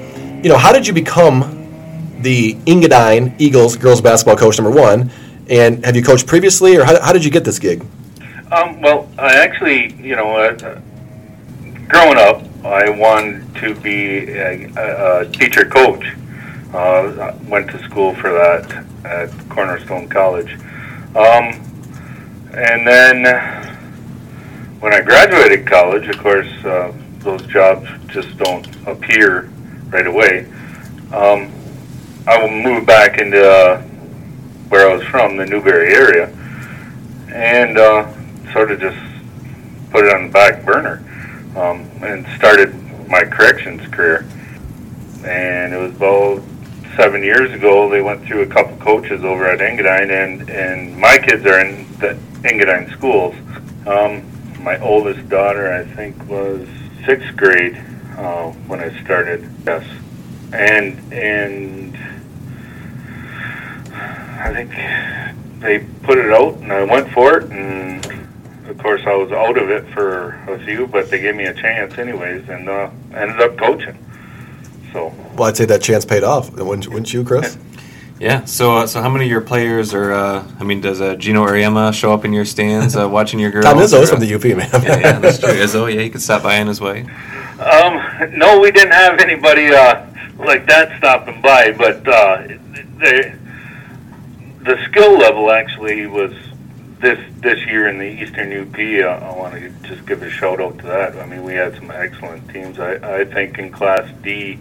you 0.42 0.48
know, 0.50 0.58
how 0.58 0.72
did 0.72 0.86
you 0.86 0.92
become 0.92 1.62
the 2.20 2.54
Engadine 2.66 3.34
Eagles 3.38 3.76
girls 3.76 4.00
basketball 4.00 4.36
coach 4.36 4.58
number 4.58 4.70
one, 4.70 5.10
and 5.48 5.84
have 5.84 5.94
you 5.94 6.02
coached 6.02 6.26
previously, 6.26 6.76
or 6.76 6.84
how, 6.84 7.00
how 7.00 7.12
did 7.12 7.24
you 7.24 7.30
get 7.30 7.44
this 7.44 7.58
gig? 7.58 7.84
Um, 8.50 8.80
well, 8.80 9.08
I 9.18 9.34
actually, 9.36 9.92
you 9.94 10.16
know, 10.16 10.36
uh, 10.36 10.80
growing 11.88 12.18
up, 12.18 12.42
I 12.64 12.88
wanted 12.88 13.54
to 13.56 13.74
be 13.74 14.30
a, 14.30 14.70
a 14.76 15.26
teacher 15.30 15.64
coach. 15.64 16.04
Uh, 16.74 17.32
went 17.46 17.70
to 17.70 17.78
school 17.84 18.16
for 18.16 18.32
that 18.32 18.84
at 19.04 19.48
Cornerstone 19.48 20.08
College. 20.08 20.54
Um, 21.14 21.54
and 22.52 22.84
then 22.84 23.24
when 24.80 24.92
I 24.92 25.00
graduated 25.00 25.68
college, 25.68 26.08
of 26.08 26.18
course, 26.18 26.50
uh, 26.64 26.92
those 27.20 27.46
jobs 27.46 27.88
just 28.08 28.36
don't 28.38 28.66
appear 28.88 29.42
right 29.90 30.08
away. 30.08 30.46
Um, 31.12 31.52
I 32.26 32.42
will 32.42 32.50
move 32.50 32.84
back 32.86 33.18
into 33.18 33.48
uh, 33.48 33.80
where 34.68 34.90
I 34.90 34.96
was 34.96 35.06
from, 35.06 35.36
the 35.36 35.46
Newberry 35.46 35.94
area, 35.94 36.26
and 37.32 37.78
uh, 37.78 38.12
sort 38.52 38.72
of 38.72 38.80
just 38.80 38.98
put 39.92 40.06
it 40.06 40.12
on 40.12 40.26
the 40.26 40.32
back 40.32 40.64
burner 40.64 41.04
um, 41.54 41.88
and 42.02 42.26
started 42.36 42.74
my 43.08 43.22
corrections 43.22 43.86
career. 43.94 44.26
And 45.24 45.72
it 45.72 45.78
was 45.78 45.94
about 45.94 46.42
seven 46.96 47.22
years 47.22 47.52
ago. 47.52 47.88
They 47.88 48.02
went 48.02 48.24
through 48.24 48.42
a 48.42 48.46
couple 48.46 48.76
coaches 48.78 49.24
over 49.24 49.46
at 49.46 49.60
Engadine, 49.60 50.10
and 50.10 50.50
and 50.50 50.96
my 50.96 51.18
kids 51.18 51.44
are 51.46 51.60
in 51.60 51.86
the 51.98 52.18
Engadine 52.42 52.90
schools. 52.92 53.34
Um, 53.86 54.24
my 54.62 54.78
oldest 54.80 55.28
daughter, 55.28 55.72
I 55.72 55.84
think, 55.84 56.16
was 56.28 56.66
sixth 57.04 57.36
grade 57.36 57.76
uh, 58.16 58.50
when 58.66 58.80
I 58.80 59.02
started. 59.02 59.48
Yes, 59.66 59.86
and 60.52 61.12
and 61.12 61.96
I 63.92 64.52
think 64.52 65.60
they 65.60 65.80
put 66.02 66.18
it 66.18 66.32
out, 66.32 66.54
and 66.56 66.72
I 66.72 66.84
went 66.84 67.10
for 67.12 67.38
it, 67.38 67.50
and 67.50 68.04
of 68.68 68.78
course, 68.78 69.02
I 69.06 69.14
was 69.14 69.32
out 69.32 69.58
of 69.58 69.70
it 69.70 69.86
for 69.92 70.30
a 70.48 70.58
few, 70.64 70.86
but 70.86 71.10
they 71.10 71.20
gave 71.20 71.36
me 71.36 71.44
a 71.44 71.54
chance 71.54 71.98
anyways, 71.98 72.48
and 72.48 72.68
uh, 72.68 72.90
ended 73.14 73.40
up 73.40 73.56
coaching. 73.58 73.98
So. 74.94 75.12
Well, 75.34 75.48
I'd 75.48 75.56
say 75.56 75.64
that 75.64 75.82
chance 75.82 76.04
paid 76.04 76.22
off, 76.22 76.52
wouldn't, 76.52 76.86
wouldn't 76.86 77.12
you, 77.12 77.24
Chris? 77.24 77.58
Yeah. 78.20 78.44
So, 78.44 78.76
uh, 78.76 78.86
so 78.86 79.02
how 79.02 79.10
many 79.10 79.24
of 79.24 79.30
your 79.30 79.40
players 79.40 79.92
are? 79.92 80.12
Uh, 80.12 80.48
I 80.60 80.62
mean, 80.62 80.80
does 80.80 81.00
uh, 81.00 81.16
Geno 81.16 81.44
Auriemma 81.44 81.92
show 81.92 82.14
up 82.14 82.24
in 82.24 82.32
your 82.32 82.44
stands 82.44 82.96
uh, 82.96 83.08
watching 83.10 83.40
your 83.40 83.50
girls? 83.50 83.64
Tom 83.64 83.78
Izzo's 83.78 84.08
from 84.08 84.20
the 84.20 84.32
UP, 84.32 84.44
man. 84.44 84.70
yeah, 84.84 84.98
yeah, 84.98 85.18
that's 85.18 85.40
true. 85.40 85.48
Izzo, 85.52 85.92
yeah, 85.92 86.00
he 86.00 86.10
could 86.10 86.22
stop 86.22 86.44
by 86.44 86.60
on 86.60 86.68
his 86.68 86.80
way. 86.80 87.00
Um, 87.58 88.38
no, 88.38 88.60
we 88.60 88.70
didn't 88.70 88.92
have 88.92 89.18
anybody 89.18 89.74
uh, 89.74 90.06
like 90.38 90.64
that 90.66 90.96
stopping 90.98 91.42
by, 91.42 91.72
but 91.72 92.06
uh, 92.06 92.42
the 93.00 93.36
the 94.62 94.84
skill 94.86 95.18
level 95.18 95.50
actually 95.50 96.06
was 96.06 96.32
this 97.00 97.18
this 97.40 97.58
year 97.66 97.88
in 97.88 97.98
the 97.98 98.06
Eastern 98.06 98.52
UP, 98.52 98.78
uh, 98.78 99.26
I 99.26 99.36
want 99.36 99.54
to 99.54 99.70
just 99.88 100.06
give 100.06 100.22
a 100.22 100.30
shout 100.30 100.60
out 100.60 100.78
to 100.78 100.86
that. 100.86 101.16
I 101.16 101.26
mean, 101.26 101.44
we 101.44 101.54
had 101.54 101.74
some 101.74 101.90
excellent 101.90 102.48
teams. 102.50 102.78
I, 102.78 103.20
I 103.20 103.24
think 103.24 103.58
in 103.58 103.70
Class 103.70 104.08
D, 104.22 104.58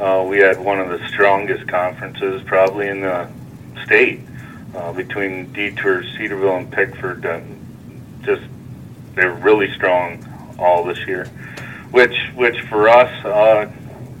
uh, 0.00 0.24
we 0.28 0.38
had 0.38 0.58
one 0.58 0.80
of 0.80 0.88
the 0.88 1.06
strongest 1.08 1.68
conferences 1.68 2.42
probably 2.42 2.88
in 2.88 3.00
the 3.00 3.28
state 3.84 4.20
uh, 4.74 4.92
between 4.92 5.52
Detour, 5.52 6.02
Cedarville, 6.16 6.56
and 6.56 6.72
Pickford. 6.72 7.24
Uh, 7.24 7.40
just 8.22 8.42
they're 9.14 9.32
really 9.32 9.72
strong 9.74 10.26
all 10.58 10.84
this 10.84 10.98
year, 11.06 11.26
which 11.90 12.16
which 12.34 12.60
for 12.62 12.88
us 12.88 13.24
uh, 13.24 13.70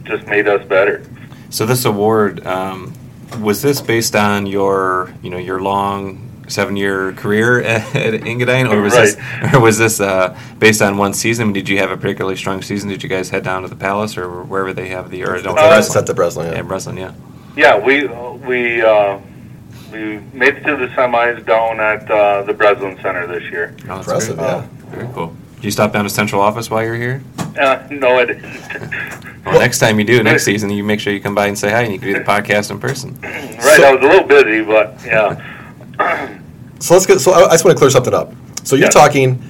just 0.04 0.26
made 0.26 0.46
us 0.46 0.66
better. 0.68 1.04
So 1.50 1.66
this 1.66 1.84
award 1.84 2.46
um, 2.46 2.92
was 3.40 3.62
this 3.62 3.80
based 3.80 4.14
on 4.14 4.46
your 4.46 5.12
you 5.22 5.30
know 5.30 5.38
your 5.38 5.60
long 5.60 6.23
seven-year 6.48 7.12
career 7.12 7.60
at, 7.62 7.94
at 7.94 8.20
Engadine, 8.22 8.70
or 8.70 8.80
was 8.80 8.94
right. 8.94 9.16
this, 9.16 9.54
or 9.54 9.60
was 9.60 9.78
this 9.78 10.00
uh, 10.00 10.38
based 10.58 10.82
on 10.82 10.96
one 10.96 11.14
season? 11.14 11.52
Did 11.52 11.68
you 11.68 11.78
have 11.78 11.90
a 11.90 11.96
particularly 11.96 12.36
strong 12.36 12.62
season? 12.62 12.88
Did 12.88 13.02
you 13.02 13.08
guys 13.08 13.30
head 13.30 13.44
down 13.44 13.62
to 13.62 13.68
the 13.68 13.76
Palace 13.76 14.16
or 14.16 14.42
wherever 14.44 14.72
they 14.72 14.88
have 14.88 15.10
the 15.10 15.24
or 15.24 15.40
don't 15.40 15.58
uh, 15.58 15.82
at 15.96 16.06
the 16.06 16.14
Breslin? 16.14 16.46
Yeah, 16.46 16.56
yeah 16.56 16.62
Breslin, 16.62 16.96
yeah. 16.96 17.12
Yeah, 17.56 17.78
we 17.78 18.06
we 18.46 18.82
uh, 18.82 19.20
we 19.92 20.18
made 20.32 20.56
it 20.56 20.64
to 20.64 20.76
the 20.76 20.88
semis 20.88 21.44
down 21.46 21.80
at 21.80 22.10
uh, 22.10 22.42
the 22.42 22.52
Breslin 22.52 22.96
Center 23.00 23.26
this 23.26 23.44
year. 23.50 23.76
Oh, 23.88 23.98
Impressive, 23.98 24.38
yeah. 24.38 24.66
Very 24.88 25.08
cool. 25.14 25.36
Did 25.56 25.64
you 25.64 25.70
stop 25.70 25.92
down 25.92 26.04
to 26.04 26.10
central 26.10 26.42
office 26.42 26.68
while 26.68 26.82
you're 26.82 26.96
here? 26.96 27.22
Uh, 27.58 27.86
no, 27.90 28.18
it 28.18 28.30
isn't. 28.30 29.24
Well, 29.44 29.60
next 29.60 29.78
time 29.78 29.98
you 29.98 30.06
do, 30.06 30.22
next 30.22 30.46
season, 30.46 30.70
you 30.70 30.82
make 30.82 31.00
sure 31.00 31.12
you 31.12 31.20
come 31.20 31.34
by 31.34 31.48
and 31.48 31.58
say 31.58 31.70
hi, 31.70 31.82
and 31.82 31.92
you 31.92 31.98
can 31.98 32.08
do 32.08 32.18
the 32.18 32.24
podcast 32.24 32.70
in 32.70 32.80
person. 32.80 33.18
right, 33.20 33.78
I 33.78 33.94
was 33.94 34.02
a 34.02 34.08
little 34.08 34.26
busy, 34.26 34.64
but 34.64 34.98
yeah. 35.04 35.53
So 36.80 36.94
let's 36.94 37.06
get. 37.06 37.20
So 37.20 37.32
I, 37.32 37.46
I 37.48 37.50
just 37.52 37.64
want 37.64 37.76
to 37.76 37.78
clear 37.78 37.90
something 37.90 38.14
up. 38.14 38.32
So 38.64 38.76
you're 38.76 38.86
Yeah. 38.86 38.90
talking, 38.90 39.42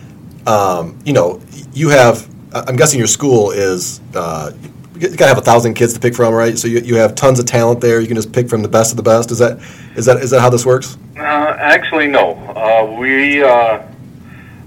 um, 0.47 0.99
you 1.04 1.12
know, 1.12 1.40
you 1.73 1.88
have. 1.90 2.28
I'm 2.52 2.76
guessing 2.76 2.99
your 2.99 3.09
school 3.09 3.50
is. 3.50 4.00
Uh, 4.14 4.52
you 4.97 5.09
gotta 5.09 5.26
have 5.26 5.38
a 5.38 5.43
thousand 5.43 5.75
kids 5.75 5.93
to 5.95 5.99
pick 6.00 6.14
from, 6.14 6.33
right? 6.33 6.57
So 6.57 6.69
you, 6.69 6.78
you 6.78 6.95
have 6.97 7.16
tons 7.16 7.40
of 7.40 7.47
talent 7.47 7.81
there. 7.81 8.00
You 8.00 8.07
can 8.07 8.14
just 8.14 8.33
pick 8.33 8.49
from 8.49 8.62
the 8.62 8.69
best 8.69 8.93
of 8.93 8.97
the 8.97 9.02
best. 9.02 9.33
Is 9.33 9.38
that 9.38 9.59
is 9.97 10.07
that 10.07 10.19
is 10.19 10.31
that 10.31 10.40
how 10.40 10.50
this 10.50 10.64
works? 10.64 10.97
Uh, 11.16 11.21
actually, 11.59 12.07
no. 12.07 12.35
Uh, 12.54 12.95
we 12.97 13.43
uh, 13.43 13.83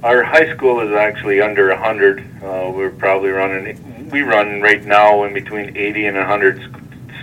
our 0.04 0.24
high 0.24 0.54
school 0.54 0.82
is 0.82 0.92
actually 0.92 1.40
under 1.42 1.70
a 1.70 1.78
hundred. 1.78 2.26
Uh, 2.44 2.70
we're 2.74 2.90
probably 2.90 3.30
running. 3.30 4.10
We 4.10 4.22
run 4.24 4.62
right 4.62 4.84
now 4.84 5.24
in 5.24 5.34
between 5.34 5.76
eighty 5.78 6.08
and 6.08 6.18
hundred 6.18 6.62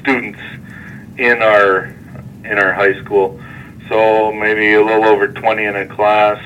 students 0.00 0.40
in 1.18 1.42
our 1.42 1.92
in 2.44 2.58
our 2.58 2.72
high 2.72 2.98
school. 3.02 3.38
So 3.88 4.32
maybe 4.32 4.74
a 4.74 4.84
little 4.84 5.04
over 5.04 5.28
twenty 5.28 5.64
in 5.64 5.76
a 5.76 5.86
class. 5.86 6.38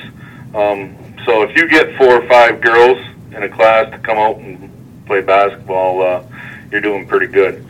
Um, 0.54 0.96
so 1.24 1.42
if 1.42 1.56
you 1.56 1.68
get 1.68 1.96
four 1.96 2.22
or 2.22 2.28
five 2.28 2.60
girls 2.60 2.98
in 3.32 3.42
a 3.42 3.48
class 3.48 3.90
to 3.90 3.98
come 3.98 4.18
out 4.18 4.38
and 4.38 4.70
play 5.06 5.20
basketball, 5.20 6.02
uh, 6.02 6.22
you're 6.70 6.80
doing 6.80 7.06
pretty 7.06 7.26
good. 7.26 7.64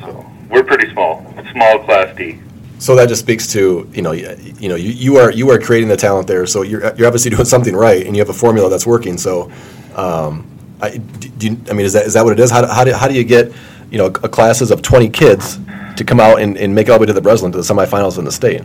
So 0.00 0.26
we're 0.50 0.64
pretty 0.64 0.90
small, 0.92 1.24
small 1.52 1.78
class 1.80 2.14
D. 2.16 2.38
So 2.78 2.94
that 2.96 3.08
just 3.08 3.22
speaks 3.22 3.46
to 3.52 3.88
you 3.92 4.02
know 4.02 4.12
you, 4.12 4.68
know 4.68 4.74
you, 4.74 4.90
you 4.90 5.16
are 5.16 5.30
you 5.30 5.50
are 5.50 5.58
creating 5.58 5.88
the 5.88 5.96
talent 5.96 6.26
there. 6.26 6.46
So 6.46 6.62
you're 6.62 6.94
you're 6.96 7.06
obviously 7.06 7.30
doing 7.34 7.44
something 7.44 7.74
right, 7.74 8.06
and 8.06 8.14
you 8.14 8.20
have 8.20 8.30
a 8.30 8.38
formula 8.38 8.68
that's 8.68 8.86
working. 8.86 9.16
So, 9.16 9.50
um, 9.94 10.46
I, 10.80 10.98
do 10.98 11.48
you, 11.48 11.56
I 11.70 11.72
mean, 11.72 11.86
is 11.86 11.94
that 11.94 12.06
is 12.06 12.14
that 12.14 12.24
what 12.24 12.32
it 12.32 12.40
is? 12.40 12.50
How, 12.50 12.60
do- 12.62 12.66
how, 12.66 12.84
do, 12.84 12.92
how 12.92 13.08
do 13.08 13.14
you 13.14 13.24
get 13.24 13.52
you 13.90 13.98
know 13.98 14.06
a 14.06 14.28
classes 14.28 14.70
of 14.70 14.82
20 14.82 15.08
kids 15.08 15.58
to 15.96 16.04
come 16.04 16.20
out 16.20 16.40
and, 16.40 16.58
and 16.58 16.74
make 16.74 16.88
it 16.88 16.90
all 16.90 16.98
the 16.98 17.02
way 17.02 17.06
to 17.06 17.12
the 17.12 17.20
Breslin 17.20 17.52
to 17.52 17.58
the 17.58 17.64
semifinals 17.64 18.18
in 18.18 18.24
the 18.24 18.32
state? 18.32 18.62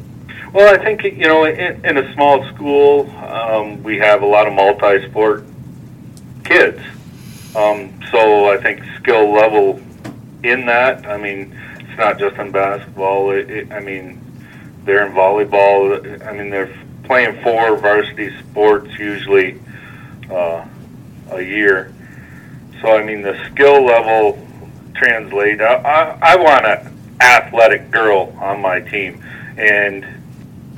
Well, 0.52 0.74
I 0.74 0.84
think 0.84 1.04
you 1.04 1.28
know, 1.28 1.46
in, 1.46 1.86
in 1.86 1.98
a 1.98 2.14
small 2.16 2.44
school, 2.54 3.10
um, 3.18 3.84
we 3.84 3.98
have 4.00 4.24
a 4.24 4.26
lot 4.26 4.48
of 4.48 4.54
multi-sport 4.54 5.46
kids. 6.44 6.82
Um, 7.56 7.94
so 8.12 8.50
I 8.50 8.58
think 8.58 8.84
skill 9.00 9.32
level 9.32 9.80
in 10.44 10.66
that. 10.66 11.06
I 11.06 11.18
mean, 11.18 11.56
it's 11.80 11.98
not 12.00 12.18
just 12.18 12.36
in 12.38 12.52
basketball. 12.52 13.30
It, 13.32 13.50
it, 13.50 13.72
I 13.72 13.80
mean, 13.80 14.20
they're 14.86 15.06
in 15.06 15.14
volleyball. 15.14 16.26
I 16.26 16.34
mean, 16.34 16.50
they're 16.50 16.76
playing 17.04 17.42
four 17.44 17.78
varsity 17.78 18.36
sports 18.40 18.90
usually 18.98 19.60
uh, 20.32 20.66
a 21.30 21.42
year. 21.42 21.94
So 22.82 22.98
I 22.98 23.04
mean, 23.04 23.22
the 23.22 23.40
skill 23.52 23.86
level 23.86 24.44
translate. 24.96 25.62
I, 25.62 25.76
I, 25.76 26.34
I 26.34 26.36
want 26.38 26.66
an 26.66 27.18
athletic 27.22 27.92
girl 27.92 28.36
on 28.40 28.62
my 28.62 28.80
team, 28.80 29.24
and 29.58 30.19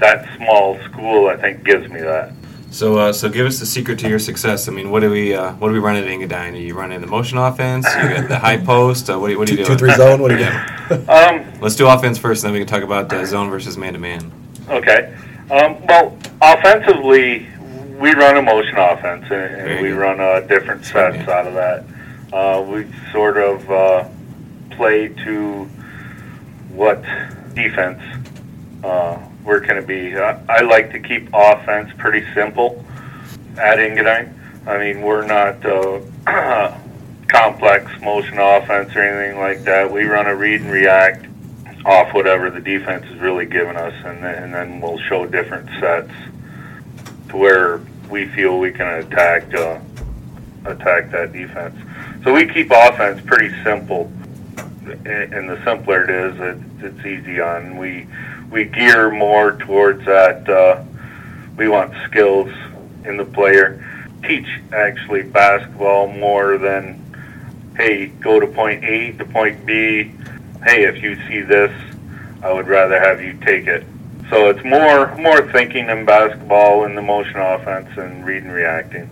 that 0.02 0.28
small 0.38 0.78
school 0.84 1.28
I 1.30 1.38
think 1.38 1.64
gives 1.64 1.90
me 1.90 2.02
that. 2.02 2.34
So, 2.72 2.98
uh, 2.98 3.12
so 3.14 3.28
give 3.28 3.46
us 3.46 3.60
the 3.60 3.66
secret 3.66 4.00
to 4.00 4.08
your 4.08 4.18
success. 4.20 4.70
I 4.70 4.72
mean, 4.72 4.92
what 4.92 5.02
do 5.02 5.10
we, 5.10 5.36
uh, 5.36 5.52
what 5.56 5.68
do 5.68 5.74
we 5.74 5.80
run 5.80 5.98
at 5.98 6.06
Engadine? 6.06 6.54
Are 6.54 6.56
you 6.56 6.74
running 6.74 7.02
the 7.02 7.08
motion 7.08 7.38
offense? 7.38 7.86
You 7.96 8.02
got 8.16 8.30
the 8.30 8.40
high 8.40 8.58
post? 8.64 9.10
Uh, 9.10 9.18
what, 9.20 9.28
are 9.28 9.32
you, 9.34 9.40
what 9.40 9.50
are 9.50 9.52
you 9.52 9.58
Two, 9.58 9.66
doing? 9.66 9.78
two 9.78 9.86
three 9.88 9.94
zone. 9.96 10.22
What 10.22 10.30
do 10.30 10.36
you 10.36 10.40
get? 10.90 11.10
Um, 11.10 11.60
Let's 11.60 11.76
do 11.76 11.88
offense 11.88 12.18
first, 12.18 12.44
and 12.44 12.48
then 12.50 12.54
we 12.54 12.66
can 12.66 12.74
talk 12.74 12.84
about 12.84 13.12
uh, 13.12 13.26
zone 13.26 13.50
versus 13.50 13.78
man 13.78 13.92
to 13.94 14.00
man. 14.00 14.32
okay. 14.70 15.14
Um, 15.52 15.86
well, 15.86 16.18
offensively, 16.42 17.46
we 18.00 18.14
run 18.14 18.38
a 18.38 18.42
motion 18.42 18.78
offense, 18.78 19.26
and, 19.26 19.34
and 19.34 19.82
we 19.82 19.90
good. 19.90 19.98
run 19.98 20.20
uh, 20.22 20.40
different 20.40 20.82
Very 20.86 21.12
sets 21.14 21.26
good. 21.26 21.30
out 21.30 21.48
of 21.48 21.54
that. 21.56 21.84
Uh, 22.34 22.62
we 22.62 22.88
sort 23.12 23.36
of 23.36 23.70
uh, 23.70 24.08
play 24.78 25.10
to 25.26 25.66
what 26.72 27.04
defense 27.54 28.02
uh, 28.84 29.20
we're 29.44 29.60
going 29.60 29.82
to 29.82 29.88
be. 29.88 30.18
I, 30.18 30.42
I 30.50 30.62
like 30.62 30.92
to 30.92 31.00
keep 31.00 31.30
offense 31.34 31.92
pretty 31.98 32.26
simple 32.34 32.84
at 33.58 33.78
Engadine. 33.78 34.34
I 34.66 34.78
mean, 34.78 35.02
we're 35.02 35.26
not 35.26 35.66
uh, 35.66 36.78
complex 37.28 37.92
motion 38.02 38.38
offense 38.38 38.96
or 38.96 39.02
anything 39.02 39.40
like 39.40 39.64
that. 39.64 39.92
We 39.92 40.04
run 40.04 40.28
a 40.28 40.36
read 40.36 40.62
and 40.62 40.72
react 40.72 41.26
off 41.86 42.14
whatever 42.14 42.50
the 42.50 42.60
defense 42.60 43.06
is 43.08 43.20
really 43.20 43.46
giving 43.46 43.76
us, 43.76 43.94
and 44.06 44.24
then, 44.24 44.44
and 44.44 44.54
then 44.54 44.82
we'll 44.82 45.00
show 45.00 45.26
different 45.26 45.68
sets 45.80 46.12
to 47.30 47.38
where 47.38 47.82
we 48.10 48.28
feel 48.28 48.60
we 48.60 48.72
can 48.72 48.88
attack 48.88 49.54
uh, 49.54 49.80
attack 50.66 51.10
that 51.12 51.34
defense. 51.34 51.76
So 52.24 52.34
we 52.34 52.46
keep 52.46 52.72
offense 52.72 53.22
pretty 53.26 53.56
simple, 53.64 54.12
and 55.06 55.34
and 55.34 55.50
the 55.50 55.60
simpler 55.64 56.04
it 56.04 56.10
is, 56.10 56.40
it, 56.40 56.86
it's 56.86 57.06
easy 57.06 57.40
on. 57.42 57.78
We 57.78 58.08
we 58.52 58.66
gear 58.66 59.10
more 59.10 59.54
towards 59.54 60.06
that. 60.06 60.48
Uh, 60.48 60.84
we 61.58 61.68
want 61.68 61.94
skills 62.06 62.52
in 63.06 63.18
the 63.18 63.26
player. 63.26 63.84
Teach 64.24 64.48
actually 64.74 65.24
basketball 65.24 66.08
more 66.08 66.58
than 66.58 66.98
hey, 67.76 68.08
go 68.08 68.40
to 68.40 68.46
point 68.46 68.84
A 68.84 69.14
to 69.14 69.26
point 69.26 69.66
B. 69.66 70.12
Hey, 70.64 70.84
if 70.84 71.02
you 71.02 71.16
see 71.28 71.42
this, 71.42 71.72
I 72.44 72.52
would 72.52 72.68
rather 72.68 73.00
have 73.00 73.22
you 73.22 73.34
take 73.46 73.66
it. 73.68 73.86
So 74.30 74.50
it's 74.50 74.64
more 74.64 75.16
more 75.18 75.52
thinking 75.52 75.90
in 75.90 76.06
basketball 76.06 76.86
in 76.86 76.96
the 76.96 77.02
motion 77.02 77.38
offense 77.40 77.90
and 77.98 78.26
read 78.26 78.44
and 78.44 78.52
reacting. 78.52 79.10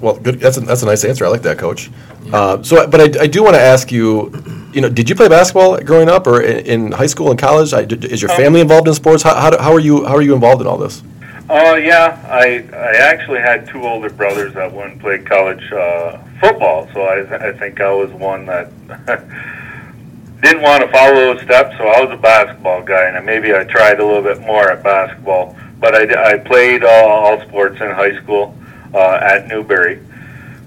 Well, 0.00 0.16
good. 0.16 0.38
That's 0.38 0.56
a, 0.58 0.60
that's 0.60 0.82
a 0.82 0.86
nice 0.86 1.04
answer. 1.04 1.24
I 1.26 1.28
like 1.28 1.42
that, 1.42 1.58
Coach. 1.58 1.90
Uh, 2.32 2.62
so, 2.62 2.86
but 2.86 3.00
I, 3.00 3.22
I 3.22 3.26
do 3.26 3.42
want 3.42 3.54
to 3.54 3.60
ask 3.60 3.90
you. 3.90 4.57
You 4.72 4.82
know, 4.82 4.88
did 4.90 5.08
you 5.08 5.16
play 5.16 5.28
basketball 5.28 5.78
growing 5.80 6.08
up, 6.08 6.26
or 6.26 6.42
in, 6.42 6.58
in 6.66 6.92
high 6.92 7.06
school 7.06 7.30
and 7.30 7.38
college? 7.38 7.72
Is 7.72 8.20
your 8.20 8.30
Um, 8.30 8.36
family 8.36 8.60
involved 8.60 8.86
in 8.86 8.94
sports? 8.94 9.22
How, 9.22 9.34
how, 9.34 9.58
how 9.58 9.72
are 9.72 9.80
you? 9.80 10.04
How 10.04 10.14
are 10.16 10.22
you 10.22 10.34
involved 10.34 10.60
in 10.60 10.66
all 10.66 10.76
this? 10.76 11.02
Oh 11.50 11.76
yeah, 11.76 12.18
I 12.28 12.62
I 12.74 12.96
actually 12.98 13.40
had 13.40 13.66
two 13.66 13.82
older 13.82 14.10
brothers 14.10 14.52
that 14.54 14.70
went 14.70 14.92
and 14.92 15.00
played 15.00 15.24
college 15.24 15.72
uh, 15.72 16.18
football, 16.40 16.86
so 16.92 17.00
I 17.02 17.48
I 17.48 17.52
think 17.52 17.80
I 17.80 17.90
was 17.90 18.10
one 18.12 18.44
that 18.46 18.70
didn't 20.42 20.62
want 20.62 20.82
to 20.82 20.88
follow 20.88 21.14
those 21.14 21.40
steps, 21.42 21.76
so 21.78 21.88
I 21.88 22.04
was 22.04 22.10
a 22.12 22.20
basketball 22.20 22.82
guy, 22.82 23.04
and 23.08 23.24
maybe 23.24 23.54
I 23.54 23.64
tried 23.64 23.98
a 24.00 24.04
little 24.06 24.22
bit 24.22 24.40
more 24.42 24.70
at 24.70 24.82
basketball. 24.84 25.56
But 25.80 25.94
I, 25.94 26.34
I 26.34 26.38
played 26.38 26.84
uh, 26.84 26.88
all 26.88 27.40
sports 27.48 27.80
in 27.80 27.90
high 27.90 28.20
school 28.22 28.54
uh, 28.92 29.18
at 29.22 29.46
Newberry, 29.48 30.00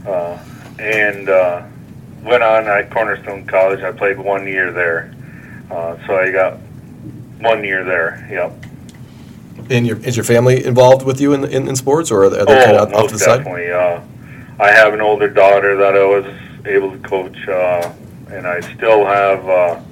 uh, 0.08 0.38
and 0.80 1.30
uh, 1.30 1.62
went 2.24 2.44
on 2.44 2.68
at 2.68 2.90
Cornerstone 2.92 3.46
College. 3.46 3.82
I 3.82 3.92
played 3.92 4.18
one 4.20 4.48
year 4.48 4.72
there, 4.72 5.14
uh, 5.72 5.98
so 6.06 6.16
I 6.18 6.32
got 6.32 6.58
one 7.40 7.64
year 7.64 7.84
there. 7.84 8.28
Yep. 8.30 8.66
And 9.70 9.86
your 9.88 9.98
is 9.98 10.16
your 10.18 10.24
family 10.24 10.64
involved 10.66 11.06
with 11.06 11.22
you 11.22 11.34
in 11.34 11.44
in, 11.46 11.68
in 11.68 11.76
sports, 11.76 12.12
or 12.12 12.26
are 12.26 12.30
they, 12.30 12.40
they 12.40 12.46
kind 12.46 12.78
Oh, 12.78 12.84
of 12.84 12.94
off 12.94 13.08
to 13.08 13.08
the 13.08 13.14
most 13.14 13.20
side? 13.20 13.38
definitely. 13.40 13.72
Uh, 13.72 14.02
I 14.60 14.72
have 14.72 14.94
an 14.94 15.02
older 15.02 15.28
daughter 15.30 15.76
that 15.78 15.96
I 15.96 16.04
was 16.06 16.26
able 16.66 16.92
to 16.92 17.00
coach, 17.00 17.48
uh, 17.48 17.92
and 18.32 18.46
I 18.46 18.60
still 18.76 19.06
have 19.06 19.46
a 19.48 19.84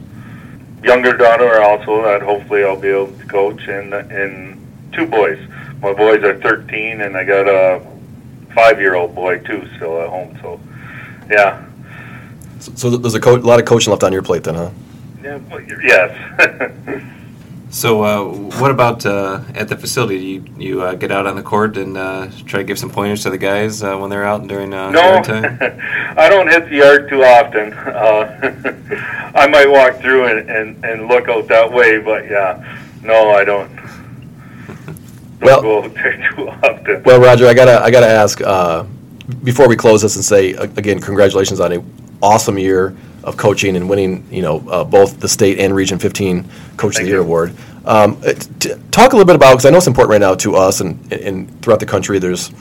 younger 0.83 1.13
daughter 1.15 1.61
also 1.61 2.03
that 2.03 2.21
hopefully 2.21 2.63
I'll 2.63 2.79
be 2.79 2.89
able 2.89 3.07
to 3.17 3.25
coach, 3.25 3.67
and 3.67 3.93
and 3.93 4.55
two 4.93 5.05
boys. 5.05 5.39
My 5.81 5.93
boys 5.93 6.23
are 6.23 6.37
13, 6.39 7.01
and 7.01 7.15
I 7.15 7.23
got 7.23 7.47
a 7.47 7.81
five-year-old 8.53 9.15
boy 9.15 9.39
too 9.39 9.65
still 9.77 10.01
at 10.01 10.09
home. 10.09 10.37
So, 10.41 10.59
yeah, 11.29 11.63
So, 12.59 12.71
so 12.75 12.89
there's 12.97 13.15
a, 13.15 13.19
co- 13.19 13.35
a 13.35 13.39
lot 13.39 13.59
of 13.59 13.65
coaching 13.65 13.91
left 13.91 14.03
on 14.03 14.11
your 14.13 14.21
plate, 14.21 14.43
then, 14.43 14.55
huh? 14.55 14.69
yeah 15.23 15.37
well, 15.49 15.61
yes. 15.83 17.03
So, 17.71 18.01
uh, 18.03 18.23
what 18.59 18.71
about 18.71 19.05
uh, 19.05 19.41
at 19.53 19.67
the 19.69 19.77
facility? 19.77 20.17
Do 20.17 20.25
you, 20.25 20.45
you 20.57 20.81
uh, 20.81 20.95
get 20.95 21.11
out 21.11 21.27
on 21.27 21.35
the 21.35 21.43
court 21.43 21.77
and 21.77 21.95
uh, 21.99 22.27
try 22.47 22.61
to 22.61 22.63
give 22.63 22.79
some 22.79 22.89
pointers 22.89 23.21
to 23.23 23.29
the 23.29 23.37
guys 23.37 23.83
uh, 23.83 23.95
when 23.95 24.09
they're 24.09 24.25
out 24.25 24.47
during 24.47 24.73
uh, 24.73 24.89
No, 24.89 24.99
yard 24.99 25.23
time? 25.23 25.43
I 26.17 26.29
don't 26.29 26.47
hit 26.49 26.67
the 26.67 26.77
yard 26.77 27.09
too 27.09 27.23
often. 27.23 27.71
Uh, 27.73 29.31
I 29.35 29.45
might 29.45 29.69
walk 29.69 29.97
through 30.01 30.25
and, 30.25 30.49
and, 30.49 30.83
and 30.83 31.07
look 31.07 31.29
out 31.29 31.47
that 31.49 31.71
way, 31.71 31.99
but 31.99 32.25
yeah, 32.25 32.57
no, 33.03 33.29
I 33.29 33.43
don't. 33.45 33.69
Don't 33.75 35.41
Well- 35.41 35.61
go 35.61 35.83
out 35.83 35.93
there 35.93 36.31
too 36.35 36.49
often. 36.49 37.03
Well, 37.03 37.21
Roger, 37.21 37.45
I 37.45 37.53
gotta 37.53 37.83
I 37.83 37.91
gotta 37.91 38.07
ask 38.09 38.41
uh, 38.41 38.83
before 39.43 39.67
we 39.69 39.75
close 39.75 40.01
this 40.01 40.15
and 40.15 40.25
say 40.25 40.53
again, 40.53 40.99
congratulations 40.99 41.59
on 41.59 41.71
an 41.71 41.81
awesome 42.21 42.57
year 42.57 42.95
of 43.23 43.37
coaching 43.37 43.75
and 43.75 43.89
winning. 43.89 44.25
You 44.31 44.41
know, 44.41 44.63
uh, 44.69 44.83
both 44.83 45.19
the 45.19 45.27
state 45.27 45.59
and 45.59 45.75
Region 45.75 45.99
15 45.99 46.43
Coach 46.43 46.49
of 46.51 46.79
Thank 46.79 46.95
the 46.97 47.03
Year 47.05 47.17
you. 47.17 47.23
award. 47.23 47.53
Um, 47.85 48.17
uh, 48.25 48.33
t- 48.59 48.73
talk 48.91 49.13
a 49.13 49.15
little 49.15 49.25
bit 49.25 49.35
about 49.35 49.51
because 49.53 49.65
I 49.65 49.69
know 49.71 49.77
it's 49.77 49.87
important 49.87 50.11
right 50.11 50.21
now 50.21 50.35
to 50.35 50.55
us 50.55 50.81
and, 50.81 51.11
and 51.11 51.61
throughout 51.61 51.79
the 51.79 51.85
country. 51.85 52.19
There's 52.19 52.51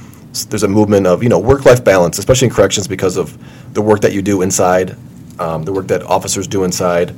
there's 0.48 0.62
a 0.62 0.68
movement 0.68 1.06
of 1.06 1.22
you 1.22 1.28
know 1.28 1.38
work 1.38 1.64
life 1.64 1.82
balance, 1.84 2.18
especially 2.18 2.48
in 2.48 2.54
corrections 2.54 2.86
because 2.88 3.16
of 3.16 3.36
the 3.74 3.82
work 3.82 4.00
that 4.00 4.12
you 4.12 4.22
do 4.22 4.42
inside, 4.42 4.96
um, 5.38 5.64
the 5.64 5.72
work 5.72 5.86
that 5.88 6.02
officers 6.02 6.46
do 6.46 6.64
inside. 6.64 7.14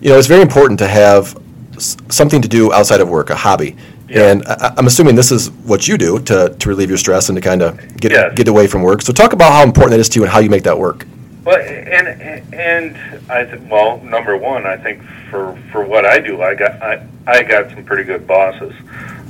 You 0.00 0.10
know, 0.10 0.18
it's 0.18 0.28
very 0.28 0.42
important 0.42 0.78
to 0.80 0.86
have 0.86 1.36
s- 1.74 1.96
something 2.08 2.40
to 2.42 2.48
do 2.48 2.72
outside 2.72 3.00
of 3.00 3.08
work, 3.08 3.30
a 3.30 3.34
hobby. 3.34 3.76
Yeah. 4.08 4.30
And 4.30 4.46
I, 4.46 4.74
I'm 4.76 4.86
assuming 4.86 5.16
this 5.16 5.32
is 5.32 5.50
what 5.50 5.88
you 5.88 5.98
do 5.98 6.20
to, 6.20 6.54
to 6.58 6.68
relieve 6.68 6.88
your 6.90 6.98
stress 6.98 7.28
and 7.28 7.36
to 7.36 7.42
kind 7.42 7.60
of 7.62 7.96
get 7.96 8.12
Yes. 8.12 8.34
get 8.34 8.46
away 8.48 8.66
from 8.68 8.82
work. 8.82 9.02
So 9.02 9.12
talk 9.12 9.32
about 9.32 9.52
how 9.52 9.62
important 9.62 9.90
that 9.92 10.00
is 10.00 10.08
to 10.10 10.20
you 10.20 10.24
and 10.24 10.32
how 10.32 10.38
you 10.38 10.48
make 10.50 10.62
that 10.64 10.78
work. 10.78 11.04
Well, 11.46 11.60
and 11.60 12.08
and 12.52 13.30
I 13.30 13.44
th- 13.44 13.62
well, 13.70 13.98
number 13.98 14.36
one, 14.36 14.66
I 14.66 14.76
think 14.76 15.00
for 15.30 15.56
for 15.70 15.84
what 15.84 16.04
I 16.04 16.18
do, 16.18 16.42
I 16.42 16.56
got 16.56 16.82
I, 16.82 17.06
I 17.24 17.44
got 17.44 17.70
some 17.70 17.84
pretty 17.84 18.02
good 18.02 18.26
bosses. 18.26 18.74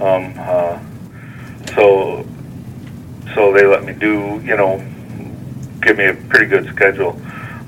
Um, 0.01 0.33
uh, 0.39 0.81
so 1.75 2.27
so 3.35 3.53
they 3.53 3.67
let 3.67 3.85
me 3.85 3.93
do 3.93 4.41
you 4.43 4.57
know 4.57 4.79
give 5.83 5.99
me 5.99 6.07
a 6.07 6.15
pretty 6.15 6.47
good 6.47 6.67
schedule. 6.69 7.21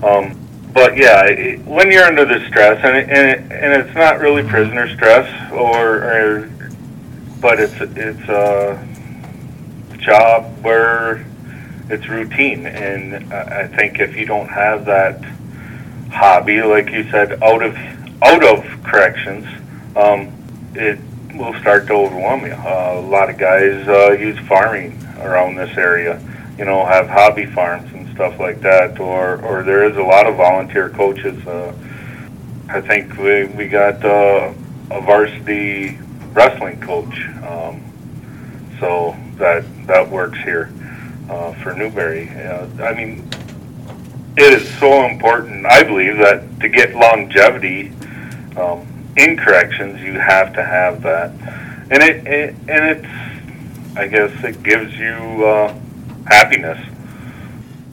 Um, 0.03 0.35
but 0.73 0.97
yeah, 0.97 1.27
it, 1.27 1.63
when 1.67 1.93
you're 1.93 2.05
under 2.05 2.25
the 2.25 2.43
stress, 2.47 2.81
and 2.83 2.97
it, 2.97 3.11
and, 3.11 3.29
it, 3.29 3.53
and 3.53 3.83
it's 3.83 3.95
not 3.95 4.19
really 4.19 4.45
prisoner 4.45 4.89
stress, 4.95 5.29
or, 5.53 6.05
or 6.05 6.51
but 7.43 7.61
it's 7.61 7.75
it's 7.81 8.29
a 8.31 8.83
job 9.99 10.45
where 10.65 11.28
it's 11.91 12.09
routine, 12.09 12.67
and 12.67 13.33
I 13.33 13.63
I 13.63 13.67
think 13.69 13.99
if 13.99 14.17
you 14.17 14.27
don't 14.27 14.49
have 14.49 14.85
that 14.87 15.23
hobby, 16.11 16.63
like 16.63 16.91
you 16.91 17.09
said, 17.11 17.43
out 17.43 17.63
of 17.63 17.77
out 18.23 18.45
of 18.45 18.83
corrections, 18.85 19.47
um, 19.97 20.33
it 20.75 20.99
will 21.35 21.55
start 21.61 21.87
to 21.87 21.95
overwhelm 21.95 22.45
you. 22.45 22.53
Uh, 22.53 22.95
a 22.97 23.01
lot 23.01 23.31
of 23.31 23.39
guys 23.39 23.87
uh, 23.89 24.11
use 24.13 24.39
farming 24.47 25.03
around 25.21 25.55
this 25.55 25.77
area, 25.77 26.21
you 26.59 26.65
know, 26.65 26.85
have 26.85 27.09
hobby 27.09 27.47
farms 27.47 27.91
and 27.93 28.13
stuff 28.15 28.39
like 28.39 28.61
that, 28.61 28.99
or 29.01 29.41
or 29.43 29.63
there 29.63 29.89
is 29.89 29.97
a 29.97 30.03
lot 30.03 30.27
of 30.27 30.37
volunteer 30.37 30.91
coaches. 30.91 31.47
Uh, 31.47 31.73
I 32.69 32.81
think 32.83 33.17
we 33.17 33.47
we 33.47 33.67
got 33.67 34.05
uh, 34.05 34.53
a 34.91 35.01
varsity 35.01 35.99
wrestling 36.33 36.81
coach, 36.81 37.27
um, 37.47 37.83
so 38.79 39.17
that 39.39 39.65
that 39.87 40.11
works 40.11 40.39
here 40.41 40.71
uh, 41.29 41.53
for 41.55 41.75
Newberry. 41.75 42.29
Uh, 42.31 42.67
I 42.83 42.95
mean, 42.95 43.29
it 44.37 44.53
is 44.53 44.79
so 44.79 45.05
important. 45.05 45.67
I 45.67 45.83
believe 45.83 46.17
that 46.19 46.61
to 46.61 46.69
get 46.69 46.95
longevity 46.95 47.93
um, 48.57 48.87
in 49.17 49.37
corrections, 49.37 50.01
you 50.01 50.13
have 50.15 50.53
to 50.55 50.65
have 50.65 51.03
that, 51.03 51.31
and 51.91 52.03
it, 52.03 52.27
it 52.27 52.55
and 52.69 52.99
it's 52.99 53.99
I 53.99 54.07
guess 54.07 54.45
it 54.45 54.63
gives 54.63 54.97
you 54.97 55.45
uh, 55.45 55.75
happiness. 56.27 56.79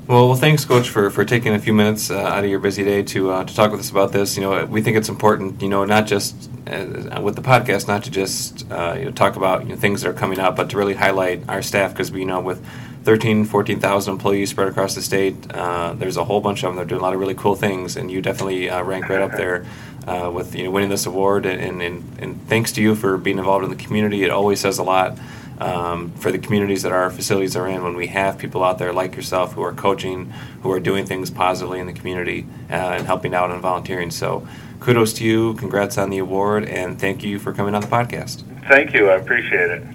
Well, 0.07 0.27
well, 0.27 0.37
thanks, 0.37 0.63
Coach, 0.65 0.87
for, 0.87 1.09
for 1.09 1.25
taking 1.25 1.55
a 1.55 1.59
few 1.59 1.73
minutes 1.73 2.11
uh, 2.11 2.19
out 2.19 2.43
of 2.43 2.49
your 2.49 2.59
busy 2.59 2.83
day 2.83 3.01
to 3.01 3.31
uh, 3.31 3.43
to 3.43 3.55
talk 3.55 3.71
with 3.71 3.79
us 3.79 3.89
about 3.89 4.11
this. 4.11 4.37
You 4.37 4.43
know, 4.43 4.65
we 4.65 4.83
think 4.83 4.97
it's 4.97 5.09
important. 5.09 5.63
You 5.63 5.69
know, 5.69 5.83
not 5.83 6.05
just 6.05 6.47
uh, 6.67 7.19
with 7.23 7.35
the 7.35 7.41
podcast, 7.41 7.87
not 7.87 8.03
to 8.03 8.11
just 8.11 8.71
uh, 8.71 8.95
you 8.99 9.05
know, 9.05 9.11
talk 9.11 9.35
about 9.35 9.63
you 9.63 9.69
know, 9.69 9.75
things 9.75 10.03
that 10.03 10.09
are 10.09 10.13
coming 10.13 10.37
up, 10.37 10.57
but 10.57 10.69
to 10.69 10.77
really 10.77 10.93
highlight 10.93 11.49
our 11.49 11.63
staff 11.63 11.91
because 11.91 12.11
we 12.11 12.19
you 12.19 12.27
know 12.27 12.39
with 12.39 12.63
13, 13.05 13.45
14,000 13.45 14.11
employees 14.11 14.49
spread 14.49 14.67
across 14.67 14.95
the 14.95 15.01
state, 15.01 15.35
uh, 15.53 15.93
there's 15.93 16.17
a 16.17 16.25
whole 16.25 16.41
bunch 16.41 16.63
of 16.63 16.69
them 16.69 16.75
They're 16.75 16.85
doing 16.85 17.01
a 17.01 17.03
lot 17.03 17.13
of 17.13 17.19
really 17.19 17.35
cool 17.35 17.55
things, 17.55 17.95
and 17.95 18.09
you 18.11 18.19
definitely 18.19 18.67
uh, 18.67 18.81
rank 18.83 19.07
right 19.09 19.21
up 19.21 19.33
there 19.33 19.63
uh, 20.07 20.31
with 20.33 20.55
you 20.55 20.63
know 20.63 20.71
winning 20.71 20.89
this 20.89 21.05
award. 21.05 21.45
And, 21.45 21.81
and 21.83 22.03
and 22.19 22.47
thanks 22.47 22.71
to 22.73 22.81
you 22.81 22.95
for 22.95 23.17
being 23.17 23.37
involved 23.37 23.63
in 23.63 23.69
the 23.69 23.75
community. 23.75 24.23
It 24.23 24.31
always 24.31 24.59
says 24.59 24.79
a 24.79 24.83
lot 24.83 25.19
um, 25.59 26.11
for 26.13 26.31
the 26.31 26.39
communities 26.39 26.81
that 26.81 26.91
our 26.91 27.11
facilities 27.11 27.55
are 27.55 27.67
in 27.67 27.83
when 27.83 27.95
we 27.95 28.07
have 28.07 28.39
people 28.39 28.63
out 28.63 28.79
there 28.79 28.91
like 28.91 29.15
yourself 29.15 29.53
who 29.53 29.61
are 29.61 29.73
coaching, 29.73 30.31
who 30.63 30.71
are 30.71 30.79
doing 30.79 31.05
things 31.05 31.29
positively 31.29 31.79
in 31.79 31.85
the 31.85 31.93
community 31.93 32.47
uh, 32.71 32.73
and 32.73 33.05
helping 33.05 33.35
out 33.35 33.51
and 33.51 33.61
volunteering. 33.61 34.09
So 34.09 34.47
kudos 34.79 35.13
to 35.13 35.23
you, 35.23 35.53
congrats 35.53 35.99
on 35.99 36.09
the 36.09 36.17
award, 36.17 36.65
and 36.65 36.99
thank 36.99 37.23
you 37.23 37.37
for 37.37 37.53
coming 37.53 37.75
on 37.75 37.81
the 37.81 37.87
podcast. 37.87 38.43
Thank 38.67 38.95
you. 38.95 39.09
I 39.09 39.17
appreciate 39.17 39.69
it. 39.69 39.94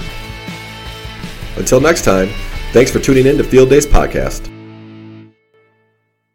Until 1.61 1.79
next 1.79 2.03
time, 2.03 2.29
thanks 2.73 2.89
for 2.89 2.97
tuning 2.97 3.27
in 3.27 3.37
to 3.37 3.43
Field 3.43 3.69
Days 3.69 3.85
Podcast. 3.85 4.50